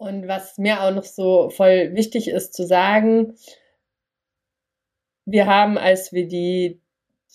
[0.00, 3.34] Und was mir auch noch so voll wichtig ist zu sagen,
[5.26, 6.80] wir haben, als wir die,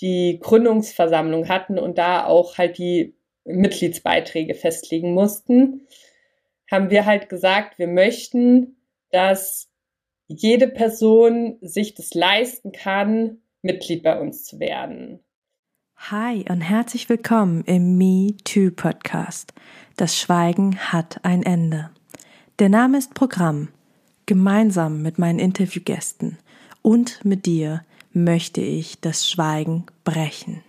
[0.01, 5.85] die Gründungsversammlung hatten und da auch halt die Mitgliedsbeiträge festlegen mussten,
[6.71, 8.77] haben wir halt gesagt, wir möchten,
[9.11, 9.69] dass
[10.25, 15.23] jede Person sich das leisten kann, Mitglied bei uns zu werden.
[15.97, 19.53] Hi und herzlich willkommen im Me Too Podcast.
[19.97, 21.91] Das Schweigen hat ein Ende.
[22.59, 23.67] Der Name ist Programm.
[24.27, 26.37] Gemeinsam mit meinen Interviewgästen
[26.81, 30.63] und mit dir möchte ich das Schweigen brechen.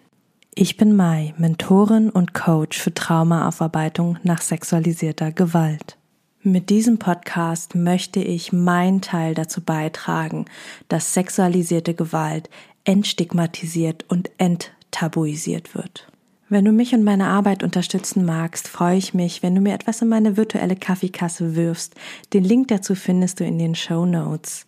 [0.57, 5.97] Ich bin Mai, Mentorin und Coach für Traumaaufarbeitung nach sexualisierter Gewalt.
[6.43, 10.47] Mit diesem Podcast möchte ich meinen Teil dazu beitragen,
[10.89, 12.51] dass sexualisierte Gewalt
[12.83, 16.09] entstigmatisiert und enttabuisiert wird.
[16.49, 20.01] Wenn du mich und meine Arbeit unterstützen magst, freue ich mich, wenn du mir etwas
[20.01, 21.95] in meine virtuelle Kaffeekasse wirfst.
[22.33, 24.65] Den Link dazu findest du in den Show Notes.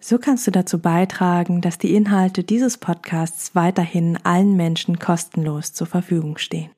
[0.00, 5.86] So kannst du dazu beitragen, dass die Inhalte dieses Podcasts weiterhin allen Menschen kostenlos zur
[5.86, 6.70] Verfügung stehen.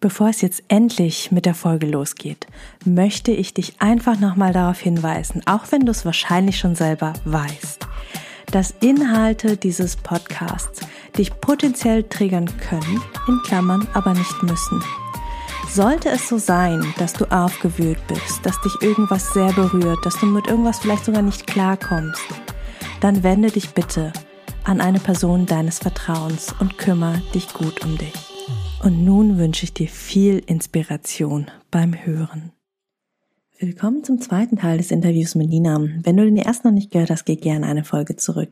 [0.00, 2.48] Bevor es jetzt endlich mit der Folge losgeht,
[2.84, 7.86] möchte ich dich einfach nochmal darauf hinweisen, auch wenn du es wahrscheinlich schon selber weißt
[8.50, 10.80] dass Inhalte dieses Podcasts
[11.12, 14.82] dich potenziell triggern können, in Klammern aber nicht müssen.
[15.68, 20.26] Sollte es so sein, dass du aufgewühlt bist, dass dich irgendwas sehr berührt, dass du
[20.26, 22.22] mit irgendwas vielleicht sogar nicht klarkommst,
[23.00, 24.12] dann wende dich bitte
[24.64, 28.14] an eine Person deines Vertrauens und kümmere dich gut um dich.
[28.82, 32.52] Und nun wünsche ich dir viel Inspiration beim Hören.
[33.62, 35.78] Willkommen zum zweiten Teil des Interviews mit Nina.
[36.02, 38.48] Wenn du den ersten noch nicht gehört hast, geh gerne eine Folge zurück.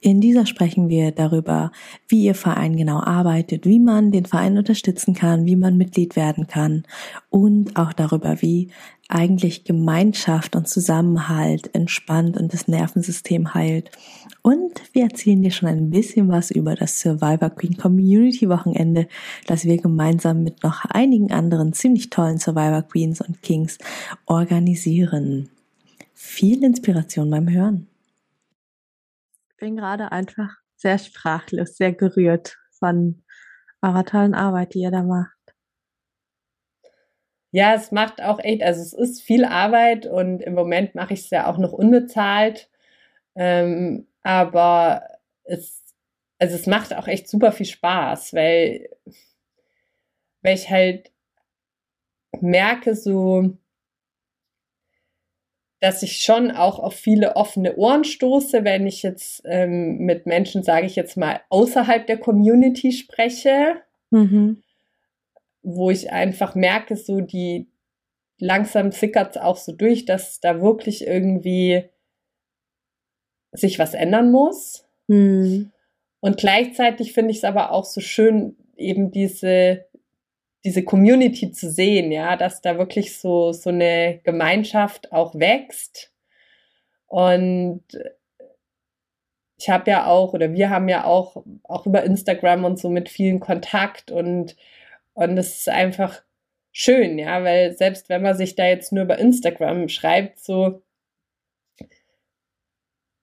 [0.00, 1.70] In dieser sprechen wir darüber,
[2.08, 6.48] wie ihr Verein genau arbeitet, wie man den Verein unterstützen kann, wie man Mitglied werden
[6.48, 6.82] kann
[7.28, 8.72] und auch darüber, wie
[9.06, 13.92] eigentlich Gemeinschaft und Zusammenhalt entspannt und das Nervensystem heilt.
[14.42, 19.06] Und wir erzählen dir schon ein bisschen was über das Survivor Queen Community Wochenende,
[19.46, 23.78] das wir gemeinsam mit noch einigen anderen ziemlich tollen Survivor Queens und Kings
[24.26, 25.50] organisieren.
[26.14, 27.86] Viel Inspiration beim Hören.
[29.50, 33.22] Ich bin gerade einfach sehr sprachlos, sehr gerührt von
[33.82, 35.36] eurer tollen Arbeit, die ihr da macht.
[37.52, 41.20] Ja, es macht auch echt, also es ist viel Arbeit und im Moment mache ich
[41.20, 42.70] es ja auch noch unbezahlt.
[43.34, 45.02] Ähm, aber
[45.44, 45.82] es,
[46.38, 48.88] also es macht auch echt super viel Spaß, weil,
[50.42, 51.10] weil ich halt
[52.40, 53.56] merke so,
[55.80, 60.62] dass ich schon auch auf viele offene Ohren stoße, wenn ich jetzt ähm, mit Menschen,
[60.62, 63.82] sage ich jetzt mal, außerhalb der Community spreche.
[64.10, 64.62] Mhm
[65.62, 67.68] wo ich einfach merke, so die
[68.38, 71.89] langsam sickert es auch so durch, dass da wirklich irgendwie
[73.52, 74.86] sich was ändern muss.
[75.08, 75.72] Mhm.
[76.20, 79.86] Und gleichzeitig finde ich es aber auch so schön, eben diese,
[80.64, 86.12] diese Community zu sehen, ja, dass da wirklich so, so eine Gemeinschaft auch wächst.
[87.06, 87.82] Und
[89.58, 93.08] ich habe ja auch, oder wir haben ja auch, auch über Instagram und so mit
[93.08, 94.56] vielen Kontakt und
[95.14, 96.22] und das ist einfach
[96.72, 100.82] schön, ja, weil selbst wenn man sich da jetzt nur über Instagram schreibt, so,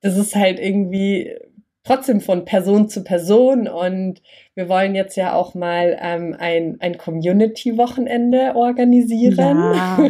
[0.01, 1.35] das ist halt irgendwie
[1.83, 4.21] trotzdem von Person zu Person und
[4.55, 10.09] wir wollen jetzt ja auch mal ähm, ein, ein Community-Wochenende organisieren, ja.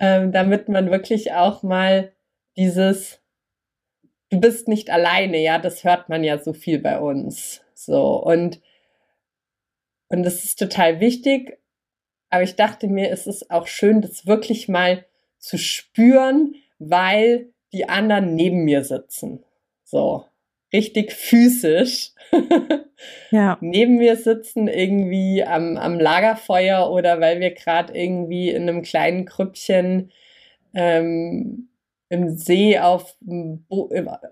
[0.00, 2.12] ähm, damit man wirklich auch mal
[2.56, 3.20] dieses
[4.30, 7.62] Du bist nicht alleine, ja, das hört man ja so viel bei uns.
[7.74, 8.60] So und
[10.08, 11.58] und das ist total wichtig.
[12.30, 15.04] Aber ich dachte mir, es ist auch schön, das wirklich mal
[15.38, 19.44] zu spüren, weil die anderen neben mir sitzen.
[19.82, 20.24] So,
[20.72, 22.12] richtig physisch.
[23.30, 23.58] ja.
[23.60, 29.24] Neben mir sitzen irgendwie am, am Lagerfeuer oder weil wir gerade irgendwie in einem kleinen
[29.24, 30.10] Krüppchen
[30.74, 31.68] ähm,
[32.08, 33.16] im See auf,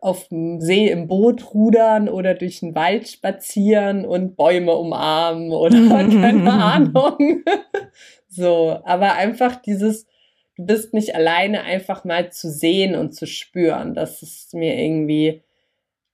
[0.00, 5.76] auf dem See im Boot rudern oder durch den Wald spazieren und Bäume umarmen oder
[5.88, 7.42] keine Ahnung.
[8.28, 10.06] so, aber einfach dieses,
[10.56, 13.94] du bist nicht alleine, einfach mal zu sehen und zu spüren.
[13.94, 15.42] Das ist mir irgendwie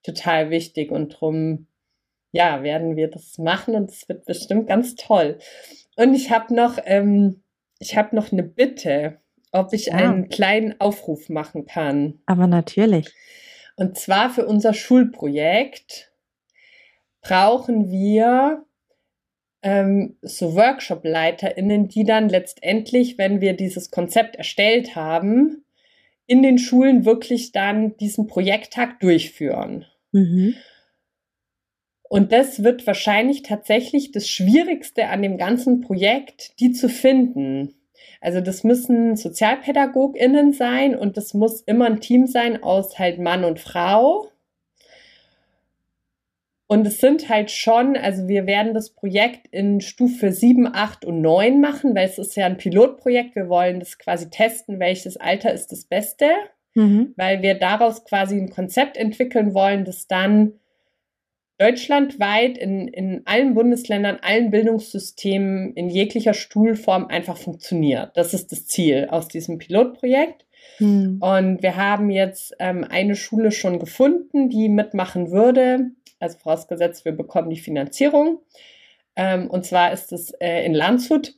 [0.02, 1.66] total wichtig und drum,
[2.32, 5.38] ja, werden wir das machen und es wird bestimmt ganz toll.
[5.96, 7.42] Und ich habe noch, ähm,
[7.78, 9.18] ich habe noch eine Bitte
[9.52, 9.94] ob ich ja.
[9.94, 12.20] einen kleinen Aufruf machen kann.
[12.26, 13.12] Aber natürlich.
[13.76, 16.12] Und zwar für unser Schulprojekt
[17.20, 18.64] brauchen wir
[19.62, 25.64] ähm, so Workshop-LeiterInnen, die dann letztendlich, wenn wir dieses Konzept erstellt haben,
[26.26, 29.86] in den Schulen wirklich dann diesen Projekttag durchführen.
[30.12, 30.54] Mhm.
[32.08, 37.74] Und das wird wahrscheinlich tatsächlich das Schwierigste an dem ganzen Projekt, die zu finden.
[38.20, 43.44] Also das müssen SozialpädagogInnen sein und das muss immer ein Team sein aus halt Mann
[43.44, 44.28] und Frau.
[46.70, 51.22] Und es sind halt schon, also wir werden das Projekt in Stufe 7, 8 und
[51.22, 53.34] 9 machen, weil es ist ja ein Pilotprojekt.
[53.34, 56.26] Wir wollen das quasi testen, welches Alter ist das Beste,
[56.74, 57.14] mhm.
[57.16, 60.60] weil wir daraus quasi ein Konzept entwickeln wollen, das dann
[61.56, 68.14] deutschlandweit in, in allen Bundesländern, allen Bildungssystemen in jeglicher Stuhlform einfach funktioniert.
[68.14, 70.44] Das ist das Ziel aus diesem Pilotprojekt.
[70.78, 71.18] Mhm.
[71.20, 77.12] Und wir haben jetzt ähm, eine Schule schon gefunden, die mitmachen würde also vorausgesetzt, wir
[77.12, 78.40] bekommen die Finanzierung.
[79.16, 81.34] Ähm, und zwar ist es äh, in Landshut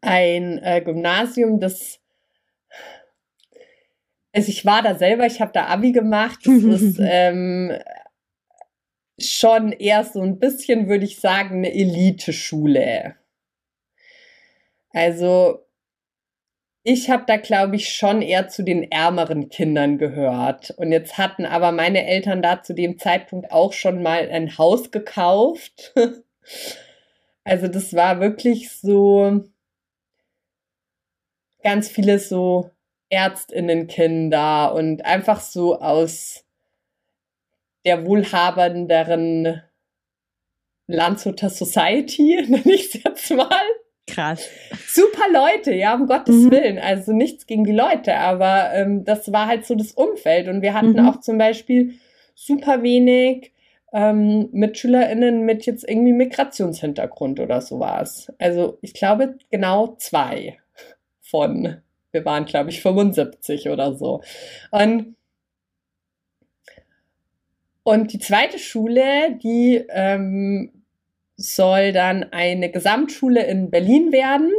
[0.00, 1.98] ein äh, Gymnasium, das
[4.34, 6.38] also ich war da selber, ich habe da Abi gemacht.
[6.46, 7.72] Das ist ähm,
[9.18, 13.14] schon eher so ein bisschen, würde ich sagen, eine Elite-Schule.
[14.90, 15.66] Also
[16.84, 20.70] ich habe da, glaube ich, schon eher zu den ärmeren Kindern gehört.
[20.70, 24.90] Und jetzt hatten aber meine Eltern da zu dem Zeitpunkt auch schon mal ein Haus
[24.90, 25.94] gekauft.
[27.44, 29.44] also das war wirklich so
[31.62, 32.70] ganz viele so
[33.10, 36.44] Ärztinnenkinder und einfach so aus
[37.84, 39.62] der wohlhabenderen
[40.88, 43.62] Landshuter Society, nenne ich es jetzt mal.
[44.06, 44.48] Krass.
[44.88, 46.50] Super Leute, ja, um Gottes mhm.
[46.50, 46.78] Willen.
[46.78, 50.48] Also nichts gegen die Leute, aber ähm, das war halt so das Umfeld.
[50.48, 51.08] Und wir hatten mhm.
[51.08, 51.94] auch zum Beispiel
[52.34, 53.52] super wenig
[53.92, 58.32] ähm, MitschülerInnen mit jetzt irgendwie Migrationshintergrund oder sowas.
[58.38, 60.58] Also ich glaube genau zwei
[61.20, 61.76] von,
[62.10, 64.22] wir waren glaube ich 75 oder so.
[64.70, 65.16] Und
[67.84, 70.81] und die zweite Schule, die ähm,
[71.42, 74.50] soll dann eine Gesamtschule in Berlin werden,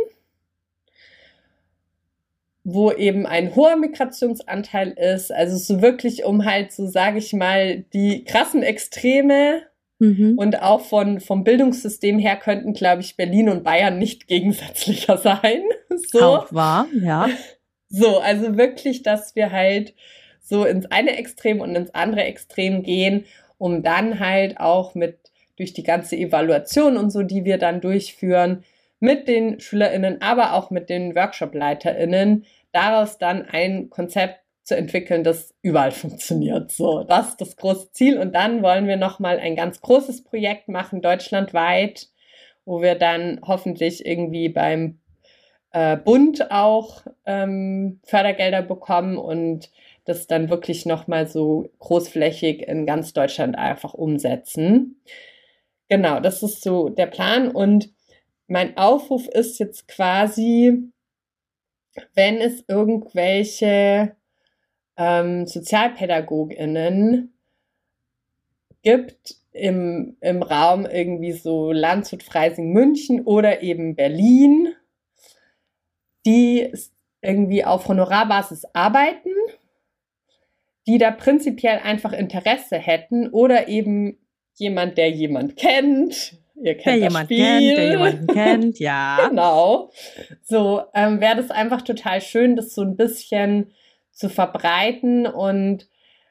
[2.63, 5.31] wo eben ein hoher Migrationsanteil ist.
[5.31, 9.63] Also so wirklich um halt so, sage ich mal, die krassen Extreme
[9.99, 10.37] mhm.
[10.37, 15.61] und auch von, vom Bildungssystem her könnten, glaube ich, Berlin und Bayern nicht gegensätzlicher sein.
[16.11, 16.21] So.
[16.21, 17.29] Auch wahr, ja.
[17.87, 19.93] So, also wirklich, dass wir halt
[20.41, 23.25] so ins eine Extrem und ins andere Extrem gehen,
[23.59, 25.19] um dann halt auch mit
[25.63, 28.65] durch die ganze Evaluation und so, die wir dann durchführen,
[28.99, 35.53] mit den SchülerInnen, aber auch mit den Workshop-LeiterInnen, daraus dann ein Konzept zu entwickeln, das
[35.61, 36.71] überall funktioniert.
[36.71, 38.17] So, das ist das große Ziel.
[38.17, 42.07] Und dann wollen wir nochmal ein ganz großes Projekt machen, deutschlandweit,
[42.65, 44.99] wo wir dann hoffentlich irgendwie beim
[45.71, 49.69] äh, Bund auch ähm, Fördergelder bekommen und
[50.05, 55.01] das dann wirklich nochmal so großflächig in ganz Deutschland einfach umsetzen.
[55.93, 57.51] Genau, das ist so der Plan.
[57.51, 57.93] Und
[58.47, 60.91] mein Aufruf ist jetzt quasi,
[62.15, 64.15] wenn es irgendwelche
[64.97, 67.37] ähm, SozialpädagogInnen
[68.81, 74.73] gibt im, im Raum irgendwie so Landshut, Freising, München oder eben Berlin,
[76.25, 76.73] die
[77.21, 79.29] irgendwie auf Honorarbasis arbeiten,
[80.87, 84.17] die da prinzipiell einfach Interesse hätten oder eben
[84.55, 86.37] jemand, der jemand kennt.
[86.55, 87.37] Ihr kennt der jemand Spiel.
[87.45, 89.17] kennt, der jemanden kennt, ja.
[89.29, 89.91] genau.
[90.43, 93.71] So ähm, wäre das einfach total schön, das so ein bisschen
[94.11, 95.87] zu verbreiten und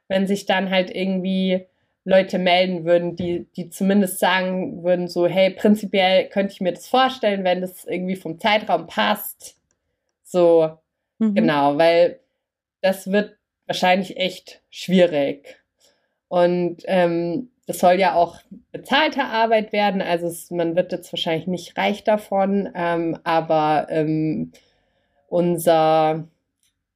[0.09, 1.67] wenn sich dann halt irgendwie
[2.05, 6.88] Leute melden würden, die, die zumindest sagen würden, so, hey, prinzipiell könnte ich mir das
[6.88, 9.57] vorstellen, wenn das irgendwie vom Zeitraum passt.
[10.25, 10.79] So,
[11.19, 11.35] mhm.
[11.35, 12.21] genau, weil
[12.81, 13.37] das wird
[13.67, 15.62] wahrscheinlich echt schwierig.
[16.29, 18.40] Und ähm, das soll ja auch
[18.73, 24.52] bezahlte Arbeit werden, also es, man wird jetzt wahrscheinlich nicht reich davon, ähm, aber ähm,
[25.28, 26.28] unser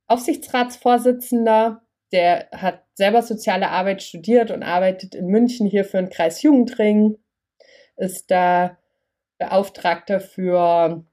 [0.09, 1.83] Aufsichtsratsvorsitzender,
[2.13, 7.17] der hat selber soziale Arbeit studiert und arbeitet in München hier für den Kreis Jugendring,
[7.97, 8.77] ist da
[9.39, 11.05] Beauftragter für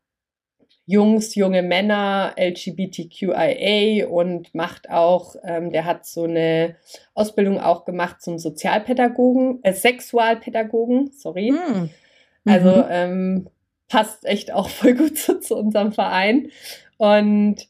[0.86, 6.76] Jungs, junge Männer, LGBTQIA und macht auch, ähm, der hat so eine
[7.14, 11.52] Ausbildung auch gemacht zum Sozialpädagogen, äh, Sexualpädagogen, sorry.
[11.52, 11.90] Mm.
[12.46, 13.48] Also ähm,
[13.88, 16.50] passt echt auch voll gut zu, zu unserem Verein.
[16.98, 17.68] Und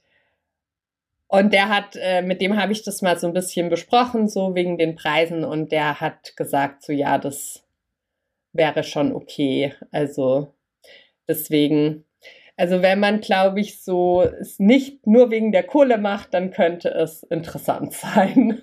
[1.33, 4.53] und der hat, äh, mit dem habe ich das mal so ein bisschen besprochen, so
[4.53, 5.43] wegen den Preisen.
[5.43, 7.63] Und der hat gesagt, so ja, das
[8.51, 9.73] wäre schon okay.
[9.91, 10.53] Also
[11.27, 12.05] deswegen,
[12.57, 16.89] also wenn man, glaube ich, so es nicht nur wegen der Kohle macht, dann könnte
[16.89, 18.61] es interessant sein.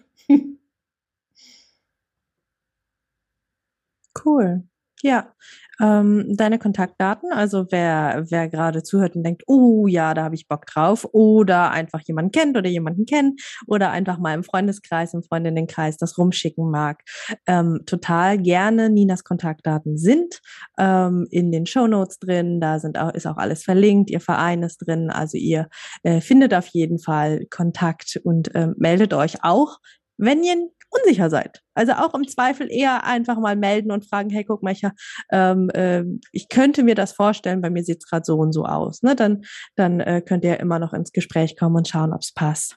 [4.14, 4.62] Cool.
[5.02, 5.34] Ja,
[5.80, 10.48] ähm, deine Kontaktdaten, also wer, wer gerade zuhört und denkt, oh ja, da habe ich
[10.48, 15.22] Bock drauf, oder einfach jemanden kennt oder jemanden kennt, oder einfach mal im Freundeskreis, im
[15.22, 17.02] Freundinnenkreis das rumschicken mag,
[17.46, 18.90] ähm, total gerne.
[18.90, 20.40] Ninas Kontaktdaten sind
[20.78, 24.62] ähm, in den Show Notes drin, da sind auch, ist auch alles verlinkt, ihr Verein
[24.62, 25.68] ist drin, also ihr
[26.02, 29.78] äh, findet auf jeden Fall Kontakt und äh, meldet euch auch,
[30.16, 30.56] wenn ihr
[30.90, 31.60] unsicher seid.
[31.74, 34.82] Also auch im Zweifel eher einfach mal melden und fragen, hey, guck mal, ich,
[35.32, 38.64] ähm, äh, ich könnte mir das vorstellen, bei mir sieht es gerade so und so
[38.64, 39.02] aus.
[39.02, 39.14] Ne?
[39.14, 39.42] Dann,
[39.76, 42.76] dann äh, könnt ihr immer noch ins Gespräch kommen und schauen, ob es passt.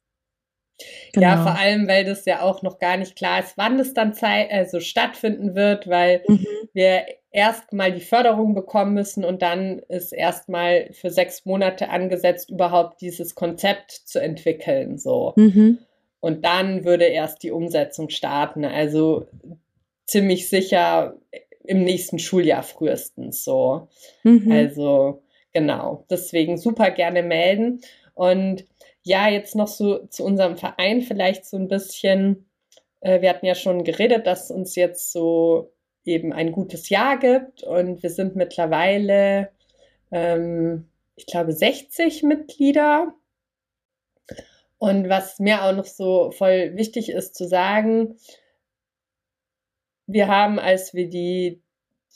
[1.13, 1.27] Genau.
[1.27, 4.13] Ja, vor allem, weil das ja auch noch gar nicht klar ist, wann es dann
[4.13, 6.45] Zeit, also stattfinden wird, weil mhm.
[6.73, 13.01] wir erstmal die Förderung bekommen müssen und dann ist erstmal für sechs Monate angesetzt, überhaupt
[13.01, 14.97] dieses Konzept zu entwickeln.
[14.97, 15.33] So.
[15.35, 15.79] Mhm.
[16.23, 18.63] Und dann würde erst die Umsetzung starten.
[18.63, 19.27] Also
[20.05, 21.17] ziemlich sicher
[21.65, 23.89] im nächsten Schuljahr frühestens so.
[24.23, 24.49] Mhm.
[24.49, 26.05] Also genau.
[26.09, 27.81] Deswegen super gerne melden.
[28.13, 28.63] Und
[29.03, 32.45] ja, jetzt noch so zu unserem Verein vielleicht so ein bisschen.
[33.01, 35.73] Äh, wir hatten ja schon geredet, dass uns jetzt so
[36.05, 39.49] eben ein gutes Jahr gibt und wir sind mittlerweile,
[40.09, 40.87] ähm,
[41.17, 43.13] ich glaube, 60 Mitglieder
[44.83, 48.17] und was mir auch noch so voll wichtig ist zu sagen,
[50.07, 51.63] wir haben, als wir die,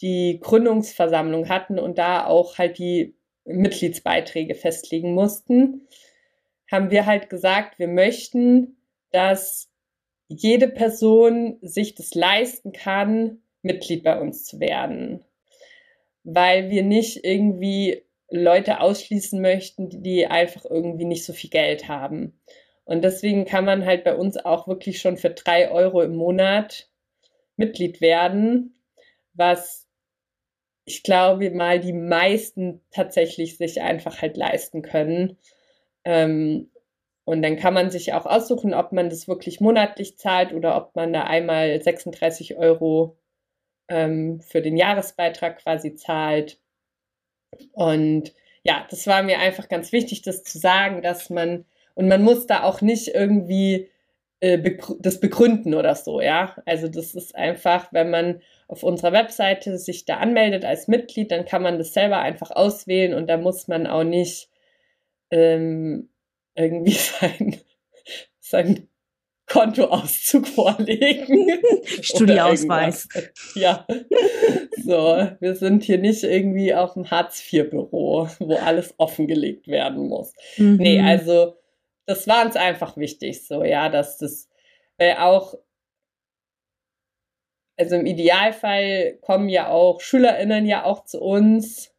[0.01, 5.87] die Gründungsversammlung hatten und da auch halt die Mitgliedsbeiträge festlegen mussten,
[6.69, 8.75] haben wir halt gesagt, wir möchten,
[9.11, 9.71] dass
[10.27, 15.23] jede Person sich das leisten kann, Mitglied bei uns zu werden.
[16.25, 22.39] Weil wir nicht irgendwie Leute ausschließen möchten, die einfach irgendwie nicht so viel Geld haben.
[22.85, 26.89] Und deswegen kann man halt bei uns auch wirklich schon für drei Euro im Monat
[27.57, 28.75] Mitglied werden,
[29.33, 29.87] was
[30.85, 35.37] ich glaube mal die meisten tatsächlich sich einfach halt leisten können.
[36.05, 36.71] Ähm,
[37.25, 40.95] und dann kann man sich auch aussuchen, ob man das wirklich monatlich zahlt oder ob
[40.95, 43.17] man da einmal 36 Euro
[43.89, 46.61] ähm, für den Jahresbeitrag quasi zahlt.
[47.73, 52.23] Und ja, das war mir einfach ganz wichtig, das zu sagen, dass man, und man
[52.23, 53.89] muss da auch nicht irgendwie
[54.39, 56.55] äh, begrü das begründen oder so, ja.
[56.65, 61.45] Also das ist einfach, wenn man auf unserer Webseite sich da anmeldet als Mitglied, dann
[61.45, 64.49] kann man das selber einfach auswählen und da muss man auch nicht
[65.31, 66.09] ähm,
[66.55, 67.57] irgendwie sein,
[68.39, 68.89] sein
[69.47, 71.59] Kontoauszug vorlegen.
[72.01, 73.07] Studieausweis.
[73.55, 73.87] ja.
[74.83, 80.33] So, wir sind hier nicht irgendwie auf dem Hartz-IV-Büro, wo alles offengelegt werden muss.
[80.57, 80.77] Mhm.
[80.77, 81.55] Nee, also
[82.05, 84.49] das war uns einfach wichtig, so, ja, dass das,
[84.97, 85.55] weil auch,
[87.77, 91.93] also im Idealfall kommen ja auch SchülerInnen ja auch zu uns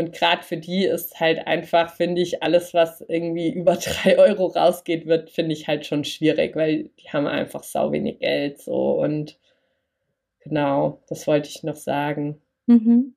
[0.00, 4.46] und gerade für die ist halt einfach, finde ich, alles, was irgendwie über drei Euro
[4.46, 9.00] rausgeht, wird, finde ich halt schon schwierig, weil die haben einfach sau wenig Geld so
[9.00, 9.38] und
[10.40, 12.40] genau, das wollte ich noch sagen.
[12.66, 13.14] Mhm.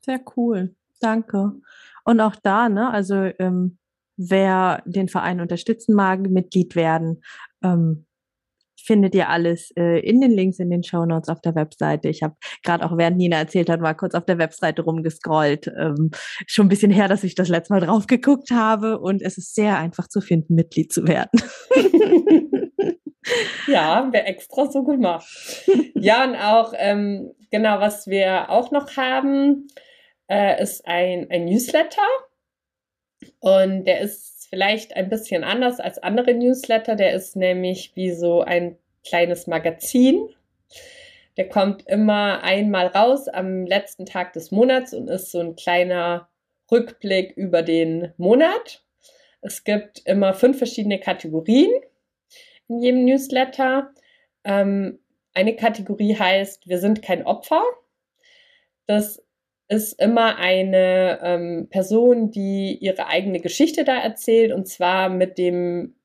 [0.00, 0.74] Sehr cool.
[1.00, 1.52] Danke.
[2.04, 3.78] Und auch da, ne, also ähm,
[4.16, 7.22] wer den Verein unterstützen mag, Mitglied werden,
[7.62, 8.06] ähm,
[8.84, 12.08] findet ihr alles äh, in den Links in den Show Notes auf der Webseite.
[12.08, 15.68] Ich habe gerade auch während Nina erzählt hat, mal kurz auf der Webseite rumgescrollt.
[15.68, 16.10] Ähm,
[16.46, 19.54] schon ein bisschen her, dass ich das letzte Mal drauf geguckt habe und es ist
[19.54, 21.40] sehr einfach zu finden, Mitglied zu werden.
[23.66, 25.26] ja, haben extra so gemacht.
[25.94, 29.68] Ja, und auch, ähm, genau, was wir auch noch haben,
[30.28, 32.02] äh, ist ein, ein Newsletter.
[33.38, 36.94] Und der ist vielleicht ein bisschen anders als andere Newsletter.
[36.94, 40.28] Der ist nämlich wie so ein kleines Magazin.
[41.38, 46.28] Der kommt immer einmal raus am letzten Tag des Monats und ist so ein kleiner
[46.70, 48.84] Rückblick über den Monat.
[49.40, 51.70] Es gibt immer fünf verschiedene Kategorien
[52.68, 53.90] in jedem Newsletter.
[54.44, 54.98] Ähm,
[55.32, 57.62] eine Kategorie heißt, wir sind kein Opfer.
[58.84, 59.21] Das
[59.72, 65.96] ist immer eine ähm, Person, die ihre eigene Geschichte da erzählt und zwar mit dem,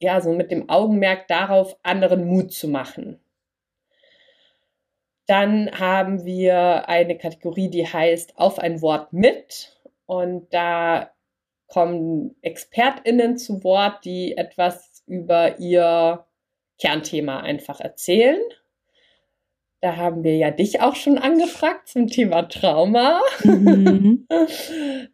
[0.00, 3.20] ja, so mit dem Augenmerk darauf, anderen Mut zu machen.
[5.26, 9.78] Dann haben wir eine Kategorie, die heißt Auf ein Wort mit.
[10.06, 11.10] Und da
[11.66, 16.24] kommen ExpertInnen zu Wort, die etwas über ihr
[16.80, 18.40] Kernthema einfach erzählen.
[19.82, 23.20] Da haben wir ja dich auch schon angefragt zum Thema Trauma.
[23.44, 24.26] Mhm.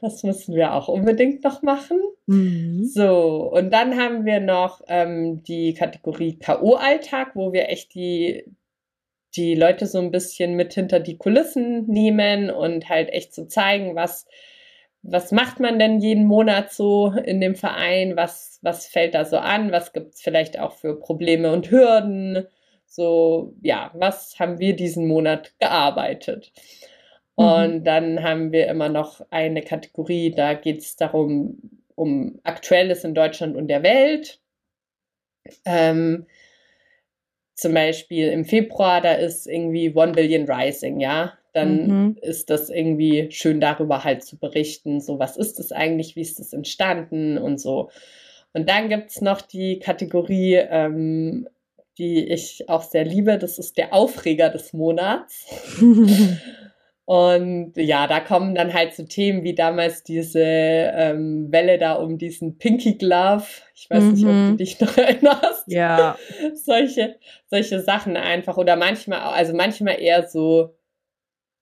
[0.01, 1.99] Das müssen wir auch unbedingt noch machen.
[2.27, 2.85] Mhm.
[2.85, 8.45] So, und dann haben wir noch ähm, die Kategorie K.O.-Alltag, wo wir echt die,
[9.35, 13.97] die Leute so ein bisschen mit hinter die Kulissen nehmen und halt echt so zeigen,
[13.97, 14.27] was,
[15.03, 19.39] was macht man denn jeden Monat so in dem Verein, was, was fällt da so
[19.39, 22.47] an, was gibt es vielleicht auch für Probleme und Hürden
[22.89, 26.53] so, ja, was haben wir diesen Monat gearbeitet?
[27.37, 27.45] Mhm.
[27.45, 31.59] Und dann haben wir immer noch eine Kategorie, da geht es darum,
[31.95, 34.41] um Aktuelles in Deutschland und der Welt.
[35.65, 36.27] Ähm,
[37.55, 41.35] zum Beispiel im Februar, da ist irgendwie One Billion Rising, ja.
[41.53, 42.19] Dann mhm.
[42.21, 46.39] ist das irgendwie schön darüber halt zu berichten, so was ist das eigentlich, wie ist
[46.39, 47.91] das entstanden und so.
[48.53, 51.49] Und dann gibt es noch die Kategorie ähm,
[51.99, 53.39] die ich auch sehr liebe.
[53.39, 55.47] Das ist der Aufreger des Monats.
[57.05, 62.19] Und ja, da kommen dann halt so Themen wie damals diese ähm, Welle da um
[62.19, 63.47] diesen Pinky Glove.
[63.75, 64.13] Ich weiß mhm.
[64.13, 64.57] nicht, ob du mhm.
[64.59, 65.65] dich noch erinnerst.
[65.69, 66.19] Ja.
[66.53, 68.59] solche, solche Sachen einfach.
[68.59, 70.75] Oder manchmal, also manchmal eher so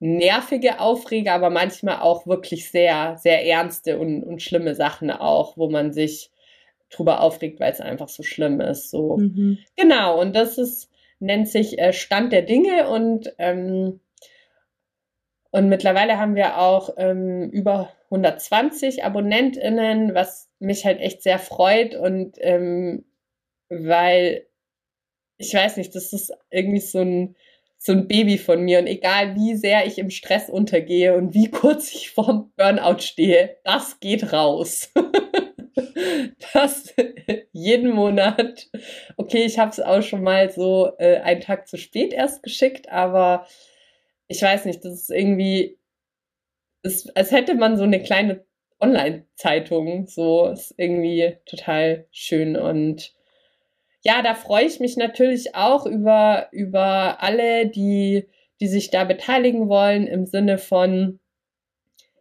[0.01, 5.71] nervige Aufreger, aber manchmal auch wirklich sehr, sehr ernste und, und schlimme Sachen auch, wo
[5.71, 6.33] man sich
[6.91, 8.91] drüber aufregt, weil es einfach so schlimm ist.
[8.91, 9.17] So.
[9.17, 9.59] Mhm.
[9.77, 14.01] Genau, und das ist, nennt sich äh, Stand der Dinge und, ähm,
[15.51, 21.95] und mittlerweile haben wir auch ähm, über 120 AbonnentInnen, was mich halt echt sehr freut
[21.95, 23.05] und ähm,
[23.69, 24.47] weil
[25.39, 27.37] ich weiß nicht, das ist irgendwie so ein,
[27.79, 31.51] so ein Baby von mir und egal wie sehr ich im Stress untergehe und wie
[31.51, 34.93] kurz ich vorm Burnout stehe, das geht raus.
[36.55, 36.95] dass
[37.53, 38.69] jeden Monat,
[39.17, 42.89] okay, ich habe es auch schon mal so äh, einen Tag zu spät erst geschickt,
[42.89, 43.47] aber
[44.29, 45.79] ich weiß nicht, das ist irgendwie,
[46.83, 48.45] ist, als hätte man so eine kleine
[48.81, 53.13] Online-Zeitung, so ist irgendwie total schön und
[54.03, 58.29] ja, da freue ich mich natürlich auch über, über alle, die,
[58.61, 61.19] die sich da beteiligen wollen, im Sinne von,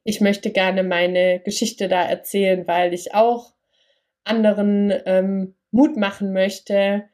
[0.06, 3.54] ich möchte gerne meine Geschichte da erzählen, weil ich auch
[4.24, 7.10] anderen ähm, Mut machen möchte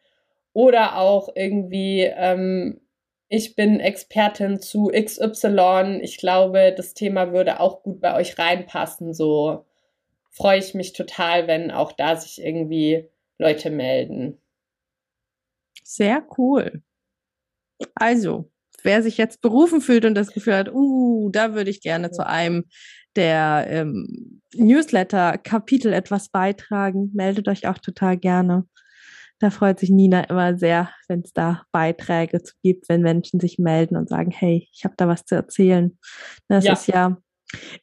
[0.53, 2.81] oder auch irgendwie, ähm,
[3.29, 5.99] ich bin Expertin zu XY.
[6.01, 9.13] Ich glaube, das Thema würde auch gut bei euch reinpassen.
[9.13, 9.65] So
[10.29, 14.37] freue ich mich total, wenn auch da sich irgendwie Leute melden.
[15.81, 16.83] Sehr cool.
[17.95, 18.50] Also,
[18.83, 22.25] wer sich jetzt berufen fühlt und das Gefühl hat, uh, da würde ich gerne zu
[22.25, 22.65] einem
[23.15, 28.65] der ähm, Newsletter-Kapitel etwas beitragen, meldet euch auch total gerne.
[29.39, 33.57] Da freut sich Nina immer sehr, wenn es da Beiträge zu gibt, wenn Menschen sich
[33.57, 35.97] melden und sagen, hey, ich habe da was zu erzählen.
[36.47, 36.73] Das ja.
[36.73, 37.17] ist ja,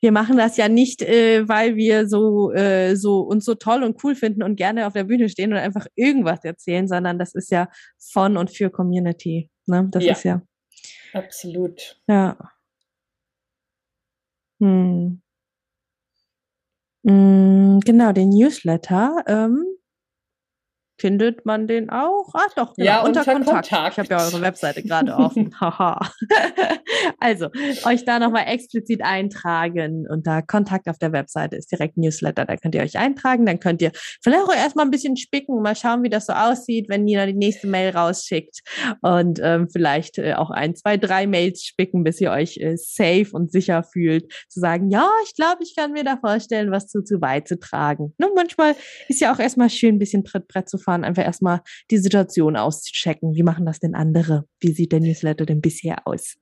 [0.00, 4.02] wir machen das ja nicht, äh, weil wir so, äh, so uns so toll und
[4.04, 7.50] cool finden und gerne auf der Bühne stehen und einfach irgendwas erzählen, sondern das ist
[7.50, 9.50] ja von und für Community.
[9.66, 9.88] Ne?
[9.90, 10.12] Das ja.
[10.12, 10.42] ist ja.
[11.14, 11.96] Absolut.
[12.06, 12.36] Ja.
[14.60, 15.18] Hm.
[17.04, 19.22] Hm, genau, den Newsletter.
[19.26, 19.64] Ähm,
[20.98, 22.28] findet man den auch?
[22.34, 23.68] Ah, doch, genau, ja, unter, unter Kontakt.
[23.68, 23.92] Kontakt.
[23.92, 25.54] Ich habe ja eure Webseite gerade offen.
[25.60, 26.10] Haha.
[27.20, 27.48] also,
[27.84, 30.06] euch da nochmal explizit eintragen.
[30.08, 32.44] Unter Kontakt auf der Webseite ist direkt Newsletter.
[32.44, 33.46] Da könnt ihr euch eintragen.
[33.46, 36.88] Dann könnt ihr vielleicht auch erstmal ein bisschen spicken, mal schauen, wie das so aussieht,
[36.88, 38.60] wenn Nina die nächste Mail rausschickt.
[39.00, 43.28] Und ähm, vielleicht äh, auch ein, zwei, drei Mails spicken, bis ihr euch äh, safe
[43.32, 47.02] und sicher fühlt, zu sagen, ja, ich glaube, ich kann mir da vorstellen, was zu,
[47.02, 48.14] zu beizutragen.
[48.18, 48.28] Ne?
[48.34, 48.74] Manchmal
[49.08, 53.34] ist ja auch erstmal schön, ein bisschen Trittbrett zu fahren, einfach erstmal die Situation auszuchecken.
[53.34, 54.44] Wie machen das denn andere?
[54.58, 56.38] Wie sieht der Newsletter denn bisher aus?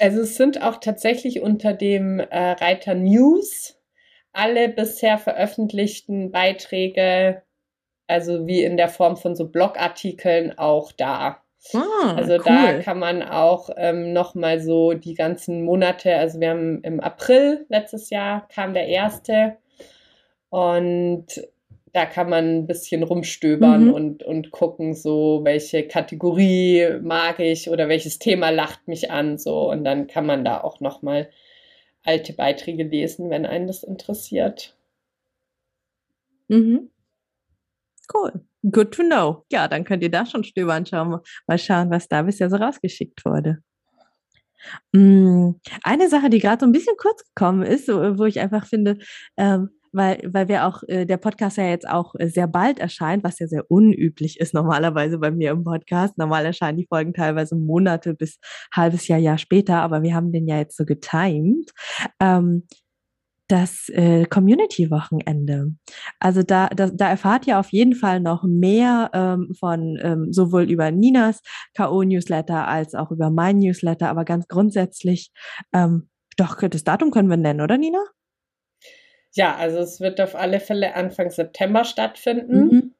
[0.00, 3.76] Also es sind auch tatsächlich unter dem äh, Reiter News
[4.32, 7.42] alle bisher veröffentlichten Beiträge,
[8.08, 11.40] also wie in der Form von so Blogartikeln auch da.
[11.72, 12.42] Ah, also cool.
[12.44, 17.64] da kann man auch ähm, nochmal so die ganzen Monate, also wir haben im April
[17.68, 19.56] letztes Jahr kam der erste
[20.50, 21.26] und
[21.94, 23.94] da kann man ein bisschen rumstöbern mhm.
[23.94, 29.70] und, und gucken, so welche Kategorie mag ich oder welches Thema lacht mich an, so
[29.70, 31.30] und dann kann man da auch nochmal
[32.02, 34.76] alte Beiträge lesen, wenn einen das interessiert.
[36.48, 36.90] Mhm.
[38.12, 38.44] Cool.
[38.70, 39.44] Good to know.
[39.52, 43.24] Ja, dann könnt ihr da schon stöbern, schauen, mal schauen, was da bisher so rausgeschickt
[43.24, 43.58] wurde.
[44.92, 45.52] Mm,
[45.84, 48.98] eine Sache, die gerade so ein bisschen kurz gekommen ist, wo ich einfach finde,
[49.36, 53.24] ähm, weil, weil wir auch, äh, der Podcast ja jetzt auch äh, sehr bald erscheint,
[53.24, 56.18] was ja sehr unüblich ist normalerweise bei mir im Podcast.
[56.18, 58.38] Normal erscheinen die Folgen teilweise Monate bis
[58.74, 61.70] halbes Jahr, Jahr später, aber wir haben den ja jetzt so getimed.
[62.20, 62.66] Ähm,
[63.48, 65.74] das äh, Community-Wochenende.
[66.18, 70.70] Also da, da, da erfahrt ihr auf jeden Fall noch mehr ähm, von ähm, sowohl
[70.70, 71.42] über Ninas
[71.74, 75.30] K.O.-Newsletter als auch über mein Newsletter, aber ganz grundsätzlich,
[75.72, 78.02] ähm, doch, das Datum können wir nennen, oder Nina?
[79.34, 82.66] Ja, also es wird auf alle Fälle Anfang September stattfinden.
[82.66, 82.94] Mhm.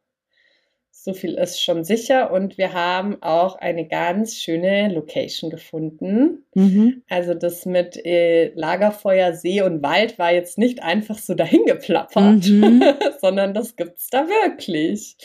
[0.90, 2.32] So viel ist schon sicher.
[2.32, 6.44] Und wir haben auch eine ganz schöne Location gefunden.
[6.54, 7.02] Mhm.
[7.08, 12.82] Also das mit äh, Lagerfeuer, See und Wald war jetzt nicht einfach so dahingeplappert, mhm.
[13.20, 15.16] sondern das gibt es da wirklich.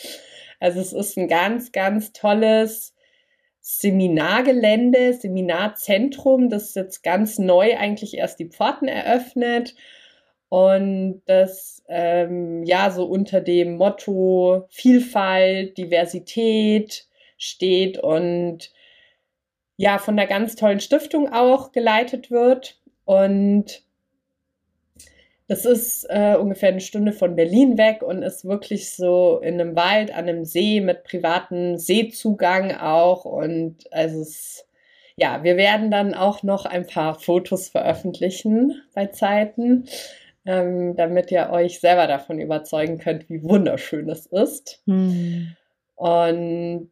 [0.60, 2.94] Also es ist ein ganz, ganz tolles
[3.60, 9.74] Seminargelände, Seminarzentrum, das jetzt ganz neu eigentlich erst die Pforten eröffnet
[10.50, 17.06] und das ähm, ja so unter dem Motto Vielfalt, Diversität
[17.38, 18.72] steht und
[19.76, 22.80] ja von einer ganz tollen Stiftung auch geleitet wird.
[23.04, 23.84] Und
[25.46, 29.76] das ist äh, ungefähr eine Stunde von Berlin weg und ist wirklich so in einem
[29.76, 33.24] Wald, an einem See mit privatem Seezugang auch.
[33.24, 34.66] Und also es,
[35.14, 39.86] ja, wir werden dann auch noch ein paar Fotos veröffentlichen bei Zeiten
[40.46, 44.82] ähm, damit ihr euch selber davon überzeugen könnt, wie wunderschön es ist.
[44.86, 45.56] Hm.
[45.94, 46.90] Und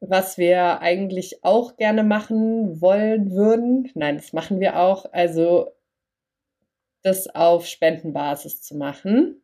[0.00, 5.70] was wir eigentlich auch gerne machen wollen würden, nein, das machen wir auch, also
[7.02, 9.42] das auf Spendenbasis zu machen,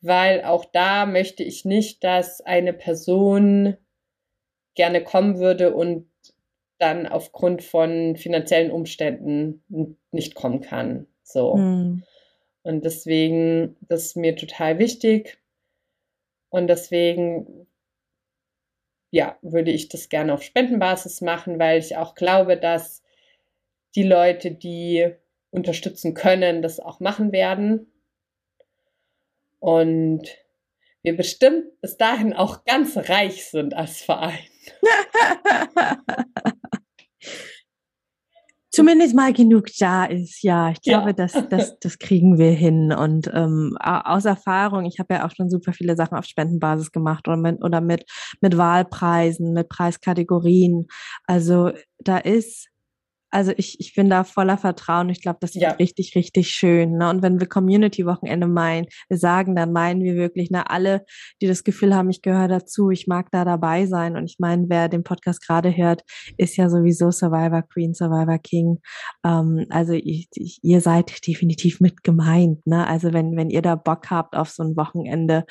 [0.00, 3.76] weil auch da möchte ich nicht, dass eine Person
[4.74, 6.08] gerne kommen würde und
[6.78, 9.64] dann aufgrund von finanziellen Umständen
[10.12, 11.06] nicht kommen kann.
[11.26, 11.56] So.
[11.56, 12.04] Mhm.
[12.62, 15.38] Und deswegen, das ist mir total wichtig.
[16.48, 17.66] Und deswegen,
[19.10, 23.02] ja, würde ich das gerne auf Spendenbasis machen, weil ich auch glaube, dass
[23.94, 25.14] die Leute, die
[25.50, 27.92] unterstützen können, das auch machen werden.
[29.58, 30.28] Und
[31.02, 34.38] wir bestimmt bis dahin auch ganz reich sind als Verein.
[38.76, 40.42] zumindest mal genug da ist.
[40.42, 41.12] Ja, ich glaube, ja.
[41.14, 42.92] das, das, das kriegen wir hin.
[42.92, 47.26] Und ähm, aus Erfahrung, ich habe ja auch schon super viele Sachen auf Spendenbasis gemacht
[47.26, 48.04] oder mit, oder mit,
[48.42, 50.86] mit Wahlpreisen, mit Preiskategorien.
[51.26, 52.68] Also da ist
[53.36, 55.10] also ich, ich bin da voller Vertrauen.
[55.10, 55.72] Ich glaube, das ist ja.
[55.72, 56.92] richtig, richtig schön.
[56.92, 57.10] Ne?
[57.10, 61.04] Und wenn wir Community-Wochenende meinen, wir sagen, dann meinen wir wirklich, ne, alle,
[61.42, 64.16] die das Gefühl haben, ich gehöre dazu, ich mag da dabei sein.
[64.16, 66.00] Und ich meine, wer den Podcast gerade hört,
[66.38, 68.78] ist ja sowieso Survivor Queen, Survivor King.
[69.22, 72.66] Ähm, also ich, ich, ihr seid definitiv mit gemeint.
[72.66, 72.86] Ne?
[72.86, 75.44] Also wenn, wenn ihr da Bock habt auf so ein Wochenende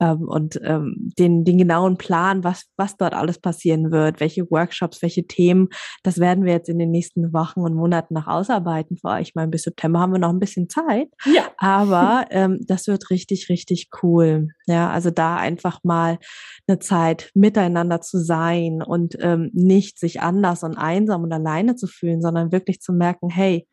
[0.00, 5.02] ähm, und ähm, den, den genauen Plan, was, was dort alles passieren wird, welche Workshops,
[5.02, 5.68] welche Themen,
[6.02, 9.28] das werden wir jetzt in den nächsten Wochen und Monaten noch ausarbeiten vor euch.
[9.28, 11.08] Ich meine, bis September haben wir noch ein bisschen Zeit.
[11.24, 11.42] Ja.
[11.58, 14.48] Aber ähm, das wird richtig, richtig cool.
[14.66, 16.18] Ja, also da einfach mal
[16.66, 21.86] eine Zeit miteinander zu sein und ähm, nicht sich anders und einsam und alleine zu
[21.86, 23.66] fühlen, sondern wirklich zu merken, hey,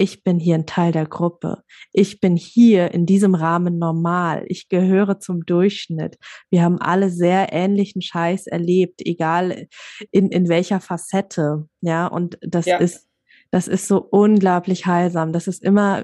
[0.00, 1.62] ich bin hier ein Teil der Gruppe.
[1.92, 4.44] Ich bin hier in diesem Rahmen normal.
[4.48, 6.16] Ich gehöre zum Durchschnitt.
[6.48, 9.66] Wir haben alle sehr ähnlichen Scheiß erlebt, egal
[10.10, 11.66] in, in welcher Facette.
[11.82, 12.78] Ja, und das ja.
[12.78, 13.09] ist
[13.50, 15.32] das ist so unglaublich heilsam.
[15.32, 16.02] Das ist immer,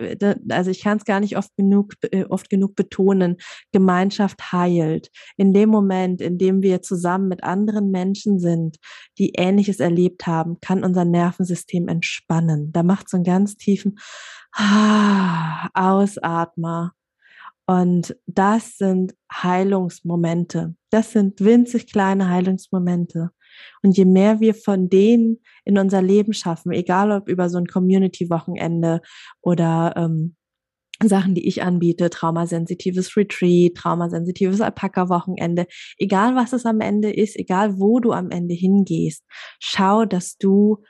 [0.50, 3.36] also ich kann es gar nicht oft genug, äh, oft genug betonen.
[3.72, 5.10] Gemeinschaft heilt.
[5.36, 8.78] In dem Moment, in dem wir zusammen mit anderen Menschen sind,
[9.18, 12.72] die Ähnliches erlebt haben, kann unser Nervensystem entspannen.
[12.72, 13.98] Da macht so einen ganz tiefen
[14.52, 16.92] ah, Ausatmer.
[17.66, 20.76] Und das sind Heilungsmomente.
[20.90, 23.30] Das sind winzig kleine Heilungsmomente.
[23.82, 27.66] Und je mehr wir von denen in unser Leben schaffen, egal ob über so ein
[27.66, 29.00] Community-Wochenende
[29.40, 30.36] oder ähm,
[31.04, 35.66] Sachen, die ich anbiete, traumasensitives Retreat, traumasensitives Alpaka-Wochenende,
[35.98, 39.24] egal was es am Ende ist, egal wo du am Ende hingehst,
[39.60, 40.82] schau, dass du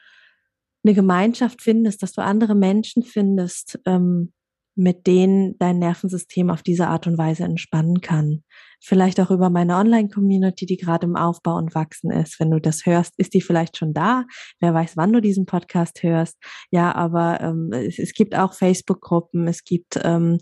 [0.84, 4.32] eine Gemeinschaft findest, dass du andere Menschen findest, ähm,
[4.76, 8.44] mit denen dein Nervensystem auf diese Art und Weise entspannen kann.
[8.80, 12.38] Vielleicht auch über meine Online-Community, die gerade im Aufbau und Wachsen ist.
[12.38, 14.24] Wenn du das hörst, ist die vielleicht schon da.
[14.60, 16.36] Wer weiß, wann du diesen Podcast hörst.
[16.70, 20.38] Ja, aber ähm, es, es gibt auch Facebook-Gruppen, es gibt ähm,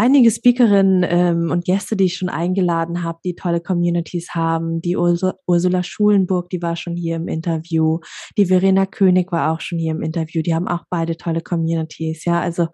[0.00, 4.80] einige Speakerinnen ähm, und Gäste, die ich schon eingeladen habe, die tolle Communities haben.
[4.80, 7.98] Die Ursula, Ursula Schulenburg, die war schon hier im Interview.
[8.38, 10.40] Die Verena König war auch schon hier im Interview.
[10.40, 12.24] Die haben auch beide tolle Communities.
[12.24, 12.68] Ja, also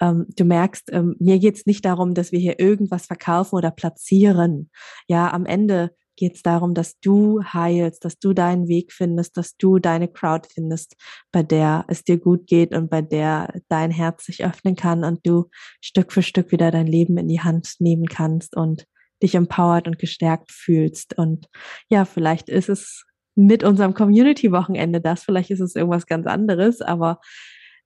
[0.00, 4.70] ähm, du merkst, ähm, mir geht's nicht darum, dass wir hier irgendwas verkaufen oder platzieren.
[5.06, 9.56] Ja, am Ende geht es darum, dass du heilst, dass du deinen Weg findest, dass
[9.56, 10.94] du deine Crowd findest,
[11.32, 15.26] bei der es dir gut geht und bei der dein Herz sich öffnen kann und
[15.26, 15.46] du
[15.80, 18.84] Stück für Stück wieder dein Leben in die Hand nehmen kannst und
[19.22, 21.16] dich empowered und gestärkt fühlst.
[21.16, 21.46] Und
[21.88, 23.04] ja, vielleicht ist es
[23.34, 27.18] mit unserem Community-Wochenende das, vielleicht ist es irgendwas ganz anderes, aber